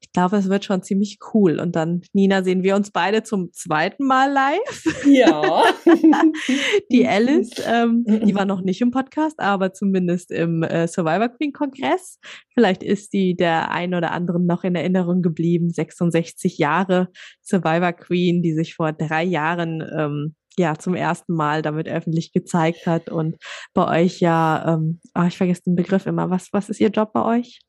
[0.05, 1.59] ich glaube, es wird schon ziemlich cool.
[1.59, 5.05] Und dann, Nina, sehen wir uns beide zum zweiten Mal live.
[5.07, 5.65] Ja.
[6.93, 11.53] die Alice, ähm, die war noch nicht im Podcast, aber zumindest im äh, Survivor Queen
[11.53, 12.19] Kongress.
[12.53, 15.71] Vielleicht ist die der ein oder anderen noch in Erinnerung geblieben.
[15.71, 17.09] 66 Jahre
[17.43, 22.87] Survivor Queen, die sich vor drei Jahren ähm, ja zum ersten Mal damit öffentlich gezeigt
[22.87, 23.37] hat und
[23.73, 26.29] bei euch ja, ähm, oh, ich vergesse den Begriff immer.
[26.29, 27.61] Was was ist ihr Job bei euch?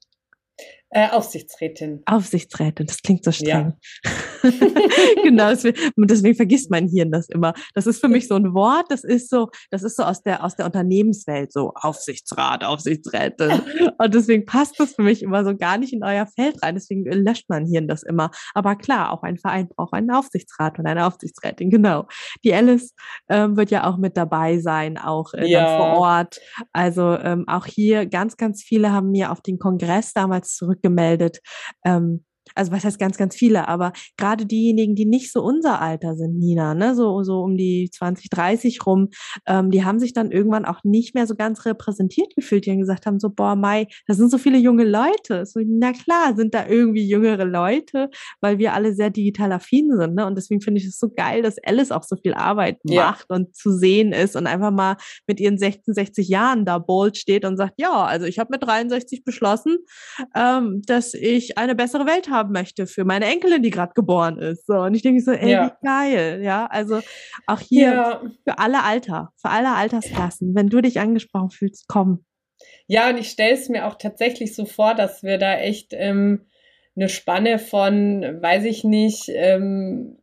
[0.89, 2.02] Äh, Aufsichtsrätin.
[2.06, 3.74] Aufsichtsrätin, das klingt so streng.
[4.04, 4.12] Ja.
[5.24, 7.54] genau, deswegen, vergisst mein Hirn das immer.
[7.74, 10.43] Das ist für mich so ein Wort, das ist so, das ist so aus der,
[10.43, 13.62] aus der Unternehmenswelt, so Aufsichtsrat, Aufsichtsrätin.
[13.98, 16.76] Und deswegen passt das für mich immer so gar nicht in euer Feld rein.
[16.76, 18.32] Deswegen löscht mein Hirn das immer.
[18.54, 22.08] Aber klar, auch ein Verein braucht einen Aufsichtsrat und eine Aufsichtsrätin, genau.
[22.43, 22.93] Die Alice
[23.30, 25.78] ähm, wird ja auch mit dabei sein, auch äh, ja.
[25.78, 26.39] vor Ort.
[26.71, 31.41] Also ähm, auch hier ganz, ganz viele haben mir auf den Kongress damals zurückgemeldet,
[31.84, 36.15] ähm, also was heißt ganz, ganz viele, aber gerade diejenigen, die nicht so unser Alter
[36.15, 39.10] sind, Nina, ne, so, so um die 20, 30 rum,
[39.46, 42.80] ähm, die haben sich dann irgendwann auch nicht mehr so ganz repräsentiert gefühlt, die haben
[42.80, 45.46] gesagt haben, so, boah, Mai, da sind so viele junge Leute.
[45.46, 48.10] So, na klar, sind da irgendwie jüngere Leute,
[48.41, 50.26] weil wir alle sehr digital affin sind, ne?
[50.26, 53.36] Und deswegen finde ich es so geil, dass Alice auch so viel Arbeit macht ja.
[53.36, 57.46] und zu sehen ist und einfach mal mit ihren 16, 60 Jahren da bold steht
[57.46, 59.78] und sagt, ja, also ich habe mit 63 beschlossen,
[60.36, 64.38] ähm, dass ich eine bessere Welt habe haben möchte für meine Enkelin, die gerade geboren
[64.38, 64.65] ist.
[64.65, 65.75] So, und ich denke so, ey, ja.
[65.81, 66.41] wie geil.
[66.43, 67.01] Ja, also
[67.47, 68.21] auch hier ja.
[68.47, 70.55] für alle Alter, für alle Altersklassen.
[70.55, 72.25] Wenn du dich angesprochen fühlst, komm.
[72.88, 76.45] Ja, und ich stelle es mir auch tatsächlich so vor, dass wir da echt ähm,
[76.95, 80.17] eine Spanne von, weiß ich nicht, ähm,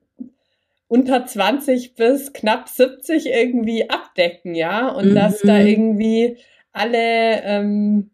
[0.87, 5.15] unter 20 bis knapp 70 irgendwie abdecken, ja, und mhm.
[5.15, 6.39] dass da irgendwie
[6.73, 8.11] alle, ähm,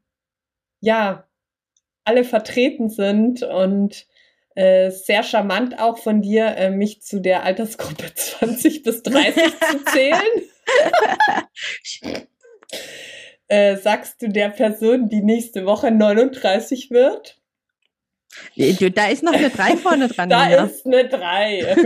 [0.81, 1.28] ja,
[2.09, 4.07] alle vertreten sind und
[4.55, 9.85] äh, sehr charmant auch von dir, äh, mich zu der Altersgruppe 20 bis 30 zu
[9.93, 10.23] zählen.
[13.49, 17.37] äh, sagst du der Person, die nächste Woche 39 wird?
[18.57, 20.29] Da ist noch eine 3 vorne dran.
[20.31, 20.65] da ja.
[20.65, 21.77] ist eine 3.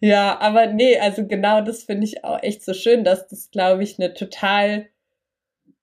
[0.00, 3.82] ja, aber nee, also genau das finde ich auch echt so schön, dass das, glaube
[3.82, 4.89] ich, eine total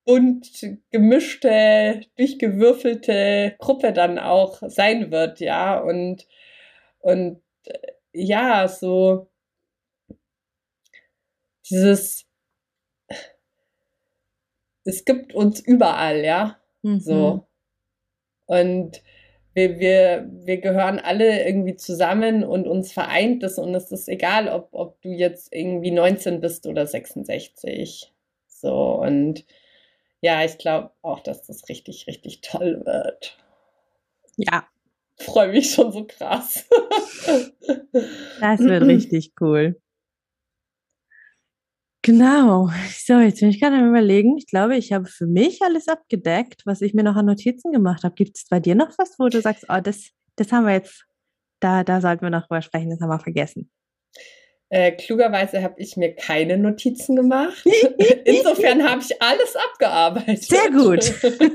[0.07, 5.77] bunt gemischte, durchgewürfelte Gruppe dann auch sein wird, ja.
[5.79, 6.25] Und,
[6.99, 9.27] und äh, ja, so
[11.69, 12.25] dieses,
[14.85, 16.57] es gibt uns überall, ja.
[16.83, 16.99] Mhm.
[17.01, 17.47] So.
[18.45, 19.03] Und
[19.53, 24.47] wir, wir, wir gehören alle irgendwie zusammen und uns vereint es und es ist egal,
[24.47, 28.13] ob, ob du jetzt irgendwie 19 bist oder 66.
[28.47, 29.43] So, und
[30.21, 33.37] ja, ich glaube auch, dass das richtig, richtig toll wird.
[34.37, 34.67] Ja.
[35.19, 36.67] Freue mich schon so krass.
[38.39, 39.79] das wird richtig cool.
[42.03, 42.69] Genau.
[42.89, 44.37] So, jetzt bin ich gerade am überlegen.
[44.37, 48.03] Ich glaube, ich habe für mich alles abgedeckt, was ich mir noch an Notizen gemacht
[48.03, 48.15] habe.
[48.15, 51.05] Gibt es bei dir noch was, wo du sagst, oh, das, das haben wir jetzt,
[51.59, 53.71] da, da sollten wir noch drüber sprechen, das haben wir vergessen?
[54.69, 57.65] Äh, klugerweise habe ich mir keine Notizen gemacht.
[58.25, 60.43] Insofern habe ich alles abgearbeitet.
[60.43, 61.13] Sehr gut.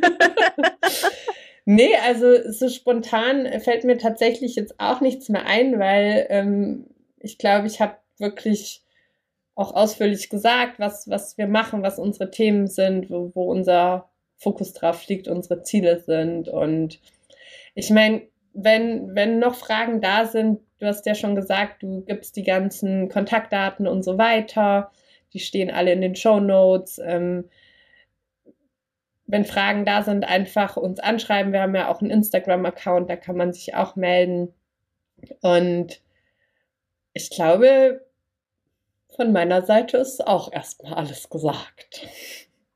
[1.66, 6.86] nee, also so spontan fällt mir tatsächlich jetzt auch nichts mehr ein, weil ähm,
[7.20, 8.82] ich glaube, ich habe wirklich
[9.54, 14.72] auch ausführlich gesagt, was, was wir machen, was unsere Themen sind, wo, wo unser Fokus
[14.72, 16.48] drauf liegt, unsere Ziele sind.
[16.48, 16.98] Und
[17.74, 18.22] ich meine,
[18.54, 23.08] wenn, wenn noch Fragen da sind, du hast ja schon gesagt, du gibst die ganzen
[23.08, 24.90] Kontaktdaten und so weiter.
[25.32, 26.98] Die stehen alle in den Show Notes.
[26.98, 27.48] Ähm,
[29.26, 31.52] wenn Fragen da sind, einfach uns anschreiben.
[31.52, 34.52] Wir haben ja auch einen Instagram-Account, da kann man sich auch melden.
[35.40, 36.02] Und
[37.14, 38.04] ich glaube,
[39.16, 42.06] von meiner Seite ist auch erstmal alles gesagt.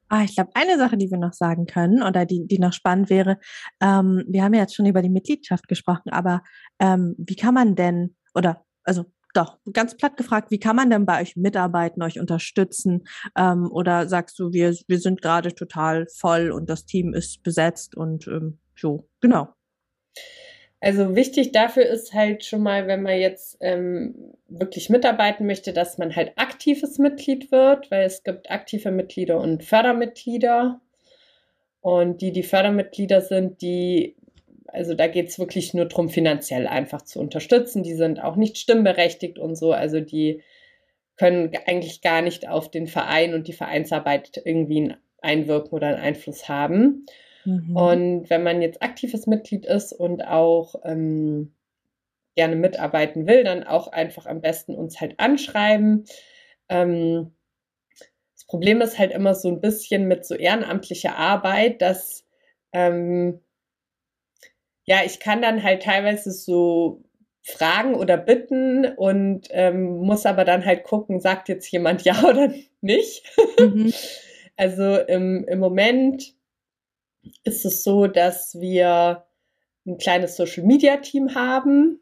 [0.09, 3.11] Ah, ich glaube, eine Sache, die wir noch sagen können oder die, die noch spannend
[3.11, 3.38] wäre,
[3.81, 6.42] ähm, wir haben ja jetzt schon über die Mitgliedschaft gesprochen, aber
[6.79, 11.07] Ähm, wie kann man denn, oder also doch, ganz platt gefragt, wie kann man denn
[11.07, 13.05] bei euch mitarbeiten, euch unterstützen?
[13.37, 17.97] Ähm, oder sagst du, wir, wir sind gerade total voll und das Team ist besetzt
[17.97, 19.49] und ähm, so, genau.
[20.81, 25.99] Also wichtig dafür ist halt schon mal, wenn man jetzt ähm, wirklich mitarbeiten möchte, dass
[25.99, 30.81] man halt aktives Mitglied wird, weil es gibt aktive Mitglieder und Fördermitglieder.
[31.81, 34.17] Und die, die Fördermitglieder sind, die
[34.69, 37.83] also da geht es wirklich nur darum, finanziell einfach zu unterstützen.
[37.83, 39.73] Die sind auch nicht stimmberechtigt und so.
[39.73, 40.43] Also die
[41.17, 46.49] können eigentlich gar nicht auf den Verein und die Vereinsarbeit irgendwie einwirken oder einen Einfluss
[46.49, 47.07] haben.
[47.47, 47.77] Mhm.
[47.77, 51.55] Und wenn man jetzt aktives Mitglied ist und auch ähm,
[52.35, 56.05] gerne mitarbeiten will, dann auch einfach am besten uns halt anschreiben.
[56.69, 57.33] Ähm,
[58.35, 62.27] das Problem ist halt immer so ein bisschen mit so ehrenamtlicher Arbeit, dass
[62.73, 63.41] ähm,
[64.85, 67.03] ja, ich kann dann halt teilweise so
[67.43, 72.53] fragen oder bitten und ähm, muss aber dann halt gucken, sagt jetzt jemand ja oder
[72.81, 73.25] nicht.
[73.59, 73.93] Mhm.
[74.57, 76.35] Also im, im Moment
[77.45, 79.25] ist es so, dass wir
[79.87, 82.01] ein kleines Social Media Team haben.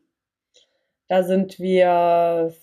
[1.09, 2.55] Da sind wir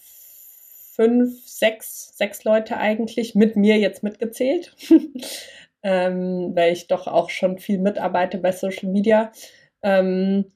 [0.93, 4.75] fünf, sechs, sechs Leute eigentlich, mit mir jetzt mitgezählt,
[5.83, 9.31] ähm, weil ich doch auch schon viel mitarbeite bei Social Media.
[9.83, 10.51] Ähm,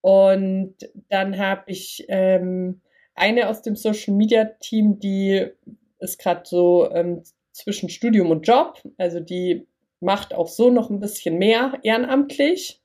[0.00, 0.76] und
[1.08, 2.80] dann habe ich ähm,
[3.14, 5.46] eine aus dem Social Media Team, die
[5.98, 8.82] ist gerade so ähm, zwischen Studium und Job.
[8.98, 9.66] Also die
[10.00, 12.82] macht auch so noch ein bisschen mehr ehrenamtlich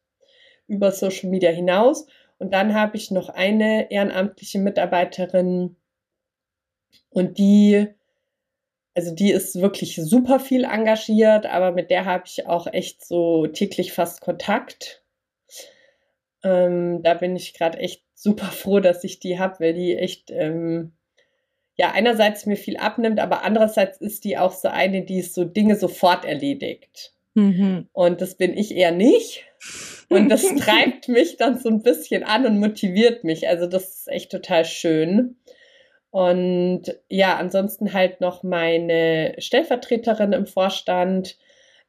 [0.68, 2.08] über Social Media hinaus.
[2.40, 5.76] Und dann habe ich noch eine ehrenamtliche Mitarbeiterin
[7.12, 7.88] und die,
[8.96, 13.48] also die ist wirklich super viel engagiert, aber mit der habe ich auch echt so
[13.48, 15.04] täglich fast Kontakt.
[16.44, 20.32] Ähm, da bin ich gerade echt super froh, dass ich die habe, weil die echt,
[20.32, 20.94] ähm,
[21.76, 25.76] ja, einerseits mir viel abnimmt, aber andererseits ist die auch so eine, die so Dinge
[25.76, 27.14] sofort erledigt.
[27.34, 27.88] Mhm.
[27.94, 29.46] Und das bin ich eher nicht.
[30.10, 33.48] Und das treibt mich dann so ein bisschen an und motiviert mich.
[33.48, 35.38] Also das ist echt total schön.
[36.10, 41.38] Und ja, ansonsten halt noch meine Stellvertreterin im Vorstand,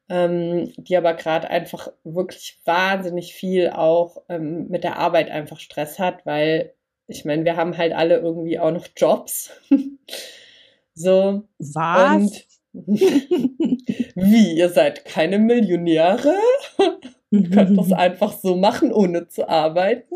[0.08, 5.98] ähm, die aber gerade einfach wirklich wahnsinnig viel auch ähm, mit der Arbeit einfach Stress
[5.98, 6.72] hat, weil
[7.06, 9.50] ich meine, wir haben halt alle irgendwie auch noch Jobs.
[10.94, 11.42] so.
[11.58, 12.46] Was?
[12.72, 16.34] wie, ihr seid keine Millionäre?
[17.30, 20.14] und könnt das einfach so machen, ohne zu arbeiten?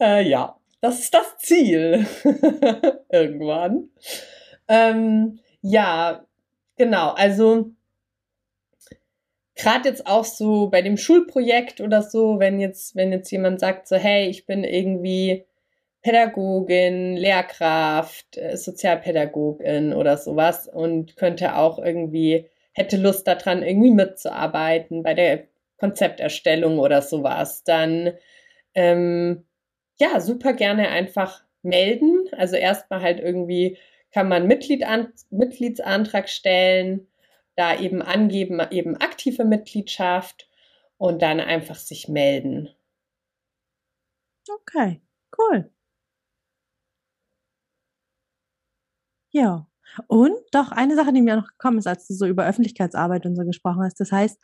[0.00, 2.06] äh, ja, das ist das Ziel.
[3.10, 3.90] Irgendwann.
[4.68, 6.24] Ähm, ja,
[6.76, 7.10] genau.
[7.10, 7.72] Also
[9.62, 13.88] gerade jetzt auch so bei dem Schulprojekt oder so, wenn jetzt, wenn jetzt jemand sagt
[13.88, 15.44] so, hey, ich bin irgendwie
[16.02, 25.02] Pädagogin, Lehrkraft, äh, Sozialpädagogin oder sowas und könnte auch irgendwie, hätte Lust daran, irgendwie mitzuarbeiten
[25.02, 25.44] bei der
[25.78, 28.12] Konzepterstellung oder sowas, dann
[28.74, 29.44] ähm,
[30.00, 32.28] ja, super gerne einfach melden.
[32.32, 33.78] Also erstmal halt irgendwie
[34.12, 37.06] kann man Mitglied an, Mitgliedsantrag stellen
[37.56, 40.48] da eben angeben, eben aktive Mitgliedschaft
[40.98, 42.70] und dann einfach sich melden.
[44.48, 45.00] Okay,
[45.36, 45.70] cool.
[49.32, 49.66] Ja.
[50.06, 53.36] Und doch eine Sache, die mir noch gekommen ist, als du so über Öffentlichkeitsarbeit und
[53.36, 54.00] so gesprochen hast.
[54.00, 54.38] Das heißt,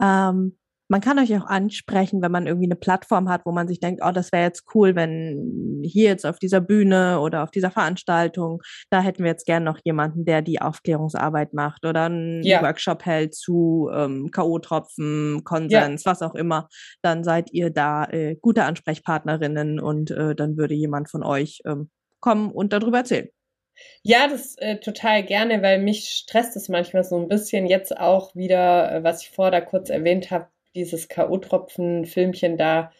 [0.00, 3.80] ähm, man kann euch auch ansprechen, wenn man irgendwie eine Plattform hat, wo man sich
[3.80, 7.70] denkt, oh, das wäre jetzt cool, wenn hier jetzt auf dieser Bühne oder auf dieser
[7.70, 12.62] Veranstaltung, da hätten wir jetzt gern noch jemanden, der die Aufklärungsarbeit macht oder einen ja.
[12.62, 16.10] Workshop hält zu ähm, K.O.-Tropfen, Konsens, ja.
[16.10, 16.68] was auch immer.
[17.02, 21.90] Dann seid ihr da äh, gute Ansprechpartnerinnen und äh, dann würde jemand von euch ähm,
[22.20, 23.28] kommen und darüber erzählen.
[24.02, 27.66] Ja, das äh, total gerne, weil mich stresst es manchmal so ein bisschen.
[27.66, 32.92] Jetzt auch wieder, äh, was ich vorher da kurz erwähnt habe, dieses K.O.-Tropfen-Filmchen da,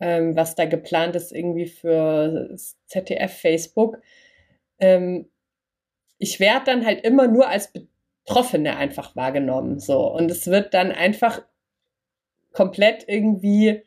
[0.00, 4.00] ähm, was da geplant ist, irgendwie für ZDF, Facebook.
[4.78, 5.28] Ähm,
[6.18, 9.80] ich werde dann halt immer nur als Betroffene einfach wahrgenommen.
[9.80, 10.06] So.
[10.12, 11.42] Und es wird dann einfach
[12.52, 13.82] komplett irgendwie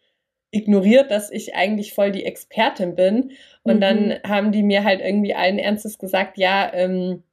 [0.51, 3.31] ignoriert, dass ich eigentlich voll die Expertin bin.
[3.63, 3.81] Und mhm.
[3.81, 7.23] dann haben die mir halt irgendwie allen Ernstes gesagt, ja, ähm,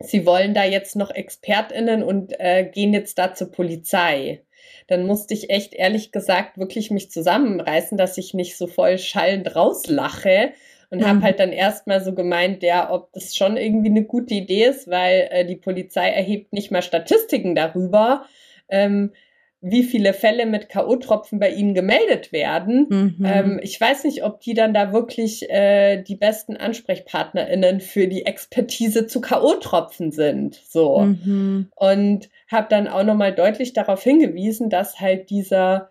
[0.00, 4.45] sie wollen da jetzt noch ExpertInnen und äh, gehen jetzt da zur Polizei
[4.86, 9.54] dann musste ich echt ehrlich gesagt wirklich mich zusammenreißen, dass ich nicht so voll schallend
[9.56, 10.52] rauslache
[10.90, 11.06] und mhm.
[11.06, 14.88] habe halt dann erstmal so gemeint, ja, ob das schon irgendwie eine gute Idee ist,
[14.88, 18.26] weil äh, die Polizei erhebt nicht mal Statistiken darüber.
[18.68, 19.12] Ähm,
[19.60, 22.86] wie viele Fälle mit K.O.-Tropfen bei ihnen gemeldet werden.
[22.88, 23.24] Mhm.
[23.24, 28.26] Ähm, ich weiß nicht, ob die dann da wirklich äh, die besten AnsprechpartnerInnen für die
[28.26, 30.60] Expertise zu K.O.-Tropfen sind.
[30.68, 31.00] So.
[31.00, 31.70] Mhm.
[31.74, 35.90] Und habe dann auch nochmal deutlich darauf hingewiesen, dass halt dieser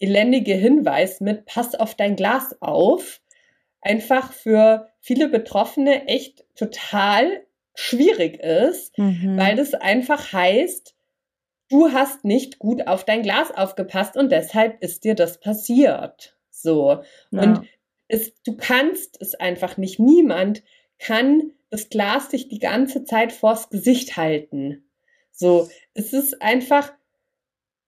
[0.00, 3.20] elendige Hinweis mit Pass auf dein Glas auf
[3.82, 7.42] einfach für viele Betroffene echt total
[7.74, 9.36] schwierig ist, mhm.
[9.36, 10.94] weil das einfach heißt,
[11.72, 16.36] du hast nicht gut auf dein Glas aufgepasst und deshalb ist dir das passiert.
[16.50, 17.02] So.
[17.30, 17.42] Ja.
[17.42, 17.66] Und
[18.08, 19.98] es, du kannst es einfach nicht.
[19.98, 20.62] Niemand
[20.98, 24.84] kann das Glas sich die ganze Zeit vors Gesicht halten.
[25.30, 25.70] So.
[25.94, 26.92] Es ist einfach,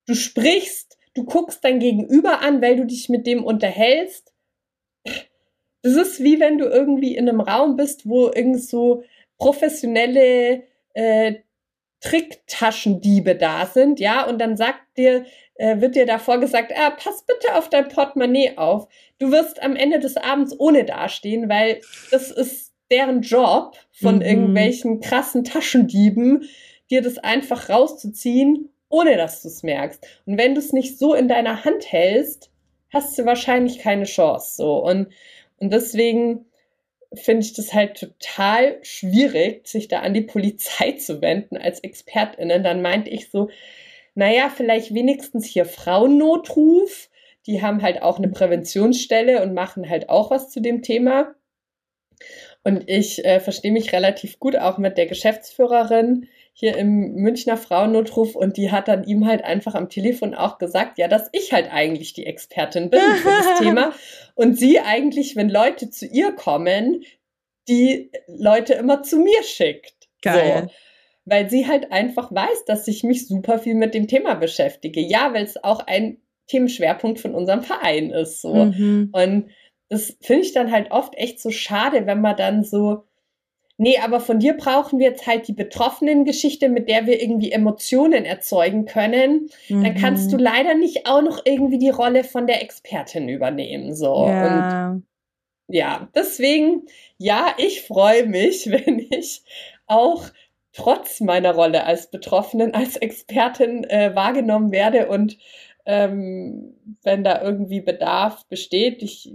[0.07, 4.33] du sprichst, du guckst dein Gegenüber an, weil du dich mit dem unterhältst.
[5.83, 9.05] Das ist wie wenn du irgendwie in einem Raum bist, wo irgend so
[9.37, 10.63] professionelle
[10.95, 11.35] äh,
[12.05, 15.25] Tricktaschendiebe da sind, ja, und dann sagt dir,
[15.55, 18.89] äh, wird dir davor gesagt, ah, pass bitte auf dein Portemonnaie auf.
[19.19, 21.81] Du wirst am Ende des Abends ohne dastehen, weil
[22.11, 24.23] das ist deren Job von mhm.
[24.23, 26.49] irgendwelchen krassen Taschendieben,
[26.91, 30.07] dir das einfach rauszuziehen, ohne dass du es merkst.
[30.27, 32.51] Und wenn du es nicht so in deiner Hand hältst,
[32.93, 34.57] hast du wahrscheinlich keine Chance.
[34.57, 35.09] So und
[35.59, 36.45] und deswegen
[37.17, 42.63] finde ich das halt total schwierig, sich da an die Polizei zu wenden als ExpertInnen.
[42.63, 43.51] Dann meinte ich so,
[44.15, 47.11] naja, vielleicht wenigstens hier Frauennotruf.
[47.47, 51.35] Die haben halt auch eine Präventionsstelle und machen halt auch was zu dem Thema.
[52.63, 58.37] Und ich äh, verstehe mich relativ gut auch mit der Geschäftsführerin hier im Münchner Frauennotruf
[58.37, 61.71] und die hat dann ihm halt einfach am Telefon auch gesagt, ja, dass ich halt
[61.73, 63.93] eigentlich die Expertin bin für das Thema
[64.37, 67.03] und sie eigentlich, wenn Leute zu ihr kommen,
[67.69, 70.09] die Leute immer zu mir schickt.
[70.23, 70.69] Geil.
[70.69, 70.75] So.
[71.25, 75.01] Weil sie halt einfach weiß, dass ich mich super viel mit dem Thema beschäftige.
[75.01, 78.43] Ja, weil es auch ein Themenschwerpunkt von unserem Verein ist.
[78.43, 78.67] So.
[78.67, 79.09] Mhm.
[79.13, 79.51] Und
[79.89, 83.05] das finde ich dann halt oft echt so schade, wenn man dann so
[83.77, 87.53] nee, aber von dir brauchen wir jetzt halt die betroffenen Geschichte, mit der wir irgendwie
[87.53, 89.49] Emotionen erzeugen können.
[89.69, 89.85] Mhm.
[89.85, 94.27] Dann kannst du leider nicht auch noch irgendwie die Rolle von der Expertin übernehmen, so.
[94.27, 94.91] Ja.
[94.91, 95.05] Und
[95.69, 96.87] ja, deswegen,
[97.19, 99.43] ja, ich freue mich, wenn ich
[99.87, 100.25] auch
[100.73, 105.39] trotz meiner Rolle als Betroffenen, als Expertin äh, wahrgenommen werde und
[105.87, 109.33] ähm, wenn da irgendwie Bedarf besteht, ich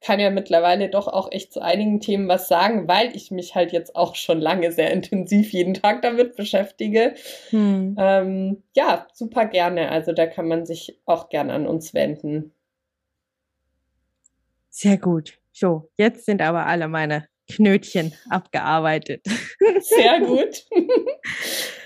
[0.00, 3.72] kann ja mittlerweile doch auch echt zu einigen Themen was sagen, weil ich mich halt
[3.72, 7.14] jetzt auch schon lange sehr intensiv jeden Tag damit beschäftige.
[7.50, 7.96] Hm.
[7.98, 9.90] Ähm, ja, super gerne.
[9.90, 12.52] Also da kann man sich auch gerne an uns wenden.
[14.70, 15.38] Sehr gut.
[15.52, 19.26] So, jetzt sind aber alle meine Knötchen abgearbeitet.
[19.80, 20.64] Sehr gut.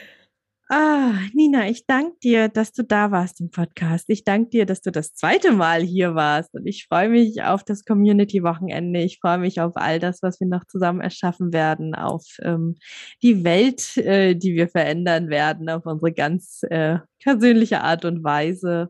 [0.75, 4.07] Ah, Nina, ich danke dir, dass du da warst im Podcast.
[4.09, 6.55] Ich danke dir, dass du das zweite Mal hier warst.
[6.55, 9.01] Und ich freue mich auf das Community-Wochenende.
[9.03, 12.77] Ich freue mich auf all das, was wir noch zusammen erschaffen werden, auf ähm,
[13.23, 18.89] die Welt, äh, die wir verändern werden, auf unsere ganz äh, persönliche Art und Weise.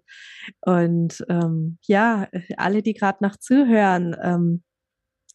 [0.60, 2.28] Und ähm, ja,
[2.58, 4.62] alle, die gerade noch zuhören, ähm,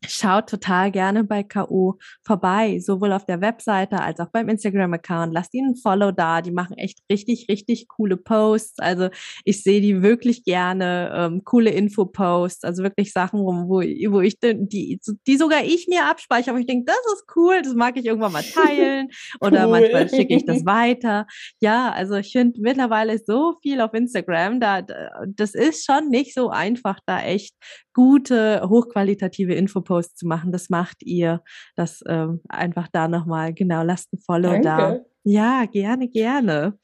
[0.06, 1.98] Schaut total gerne bei K.O.
[2.24, 5.34] vorbei, sowohl auf der Webseite als auch beim Instagram-Account.
[5.34, 6.44] Lasst ihnen ein Follow da.
[6.44, 8.78] Die machen echt richtig, richtig coole Posts.
[8.78, 9.10] Also
[9.44, 11.12] ich sehe die wirklich gerne.
[11.16, 16.52] Ähm, coole Info-Posts, also wirklich Sachen, wo, wo ich die, die sogar ich mir abspeichere.
[16.52, 19.08] Aber ich denke, das ist cool, das mag ich irgendwann mal teilen.
[19.42, 19.72] Oder cool.
[19.72, 21.26] manchmal schicke ich das weiter.
[21.60, 24.60] Ja, also ich finde mittlerweile so viel auf Instagram.
[24.60, 24.84] Da,
[25.28, 27.56] das ist schon nicht so einfach, da echt
[27.98, 29.56] gute, hochqualitative
[29.88, 30.52] Infoposts zu machen.
[30.52, 31.42] Das macht ihr.
[31.76, 34.64] Das ähm, einfach da nochmal, genau, lasst ein Follow Danke.
[34.64, 35.00] da.
[35.24, 36.78] Ja, gerne, gerne.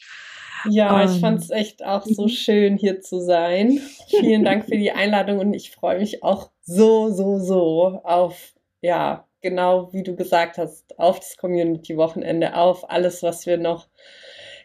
[0.69, 2.29] Ja, um, ich fand es echt auch so mhm.
[2.29, 3.79] schön, hier zu sein.
[4.07, 9.27] Vielen Dank für die Einladung und ich freue mich auch so, so, so auf, ja,
[9.41, 13.87] genau wie du gesagt hast, auf das Community-Wochenende, auf alles, was wir noch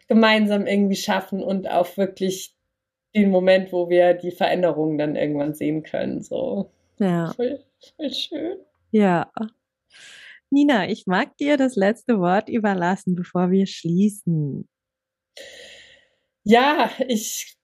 [0.07, 2.55] gemeinsam irgendwie schaffen und auf wirklich
[3.13, 6.21] den Moment, wo wir die Veränderungen dann irgendwann sehen können.
[6.21, 6.71] So.
[6.99, 7.33] Ja.
[7.35, 7.59] Voll,
[7.95, 8.57] voll schön.
[8.91, 9.31] Ja.
[10.49, 14.67] Nina, ich mag dir das letzte Wort überlassen, bevor wir schließen.
[16.43, 17.55] Ja, ich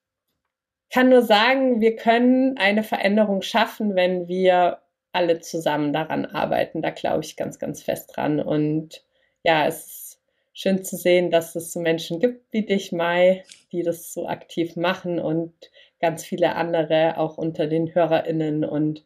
[0.90, 6.82] kann nur sagen, wir können eine Veränderung schaffen, wenn wir alle zusammen daran arbeiten.
[6.82, 8.40] Da glaube ich ganz, ganz fest dran.
[8.40, 9.04] Und
[9.42, 10.20] ja, es ist
[10.52, 14.76] schön zu sehen, dass es so Menschen gibt wie dich, Mai, die das so aktiv
[14.76, 15.52] machen und
[16.00, 19.04] ganz viele andere auch unter den HörerInnen und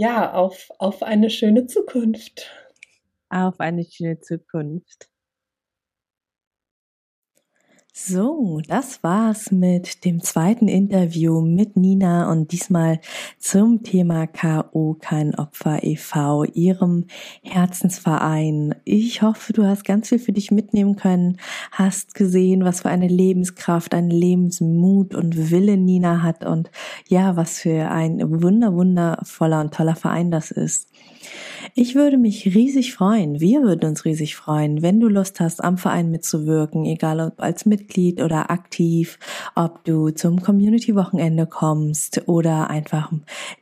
[0.00, 1.66] ja, auf, auf eine schöne
[3.28, 5.10] Auf eine schöne Zukunft.
[7.92, 13.00] So, das war's mit dem zweiten Interview mit Nina und diesmal
[13.38, 17.06] zum Thema KO kein Opfer e.V., ihrem
[17.42, 18.76] Herzensverein.
[18.84, 21.38] Ich hoffe, du hast ganz viel für dich mitnehmen können,
[21.72, 26.70] hast gesehen, was für eine Lebenskraft, ein Lebensmut und Wille Nina hat und
[27.08, 30.88] ja, was für ein wunder, wundervoller und toller Verein das ist.
[31.74, 35.78] Ich würde mich riesig freuen, wir würden uns riesig freuen, wenn du Lust hast, am
[35.78, 39.18] Verein mitzuwirken, egal ob als Mitglied oder aktiv,
[39.54, 43.12] ob du zum Community-Wochenende kommst oder einfach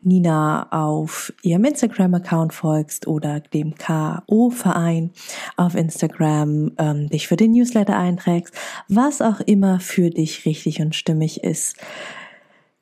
[0.02, 5.10] Nina auf ihrem Instagram-Account folgst oder dem KO-Verein
[5.56, 8.54] auf Instagram, ähm, dich für den Newsletter einträgst,
[8.88, 11.76] was auch immer für dich richtig und stimmig ist.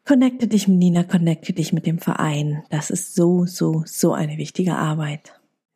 [0.06, 2.62] Connecte dich mit Nina, connecte dich mit dem Verein.
[2.70, 5.32] Das ist so, so, so eine wichtige Arbeit.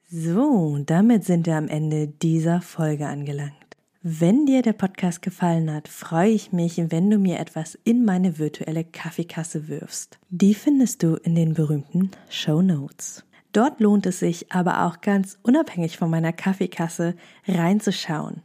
[0.08, 3.54] So, damit sind wir am Ende dieser Folge angelangt.
[4.02, 8.38] Wenn dir der Podcast gefallen hat, freue ich mich, wenn du mir etwas in meine
[8.38, 10.20] virtuelle Kaffeekasse wirfst.
[10.28, 13.24] Die findest du in den berühmten Show Notes.
[13.52, 17.16] Dort lohnt es sich aber auch ganz unabhängig von meiner Kaffeekasse
[17.48, 18.42] reinzuschauen.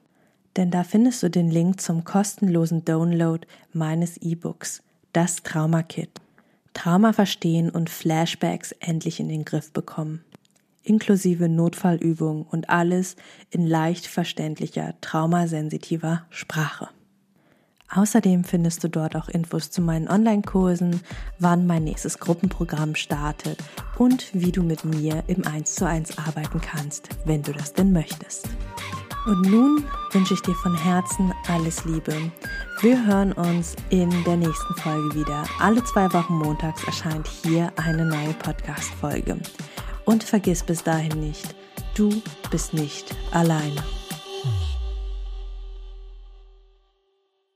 [0.57, 4.81] Denn da findest du den Link zum kostenlosen Download meines E-Books
[5.15, 6.09] das Trauma-Kit.
[6.73, 10.25] Trauma verstehen und Flashbacks endlich in den Griff bekommen.
[10.83, 13.15] Inklusive Notfallübungen und alles
[13.49, 16.89] in leicht verständlicher, traumasensitiver Sprache.
[17.89, 20.99] Außerdem findest du dort auch Infos zu meinen Online-Kursen,
[21.39, 23.57] wann mein nächstes Gruppenprogramm startet
[23.97, 27.93] und wie du mit mir im 1 zu 1 arbeiten kannst, wenn du das denn
[27.93, 28.49] möchtest.
[29.25, 32.13] Und nun wünsche ich dir von Herzen alles Liebe.
[32.81, 35.43] Wir hören uns in der nächsten Folge wieder.
[35.59, 39.39] Alle zwei Wochen montags erscheint hier eine neue Podcast-Folge.
[40.05, 41.55] Und vergiss bis dahin nicht,
[41.95, 42.21] du
[42.51, 43.83] bist nicht alleine.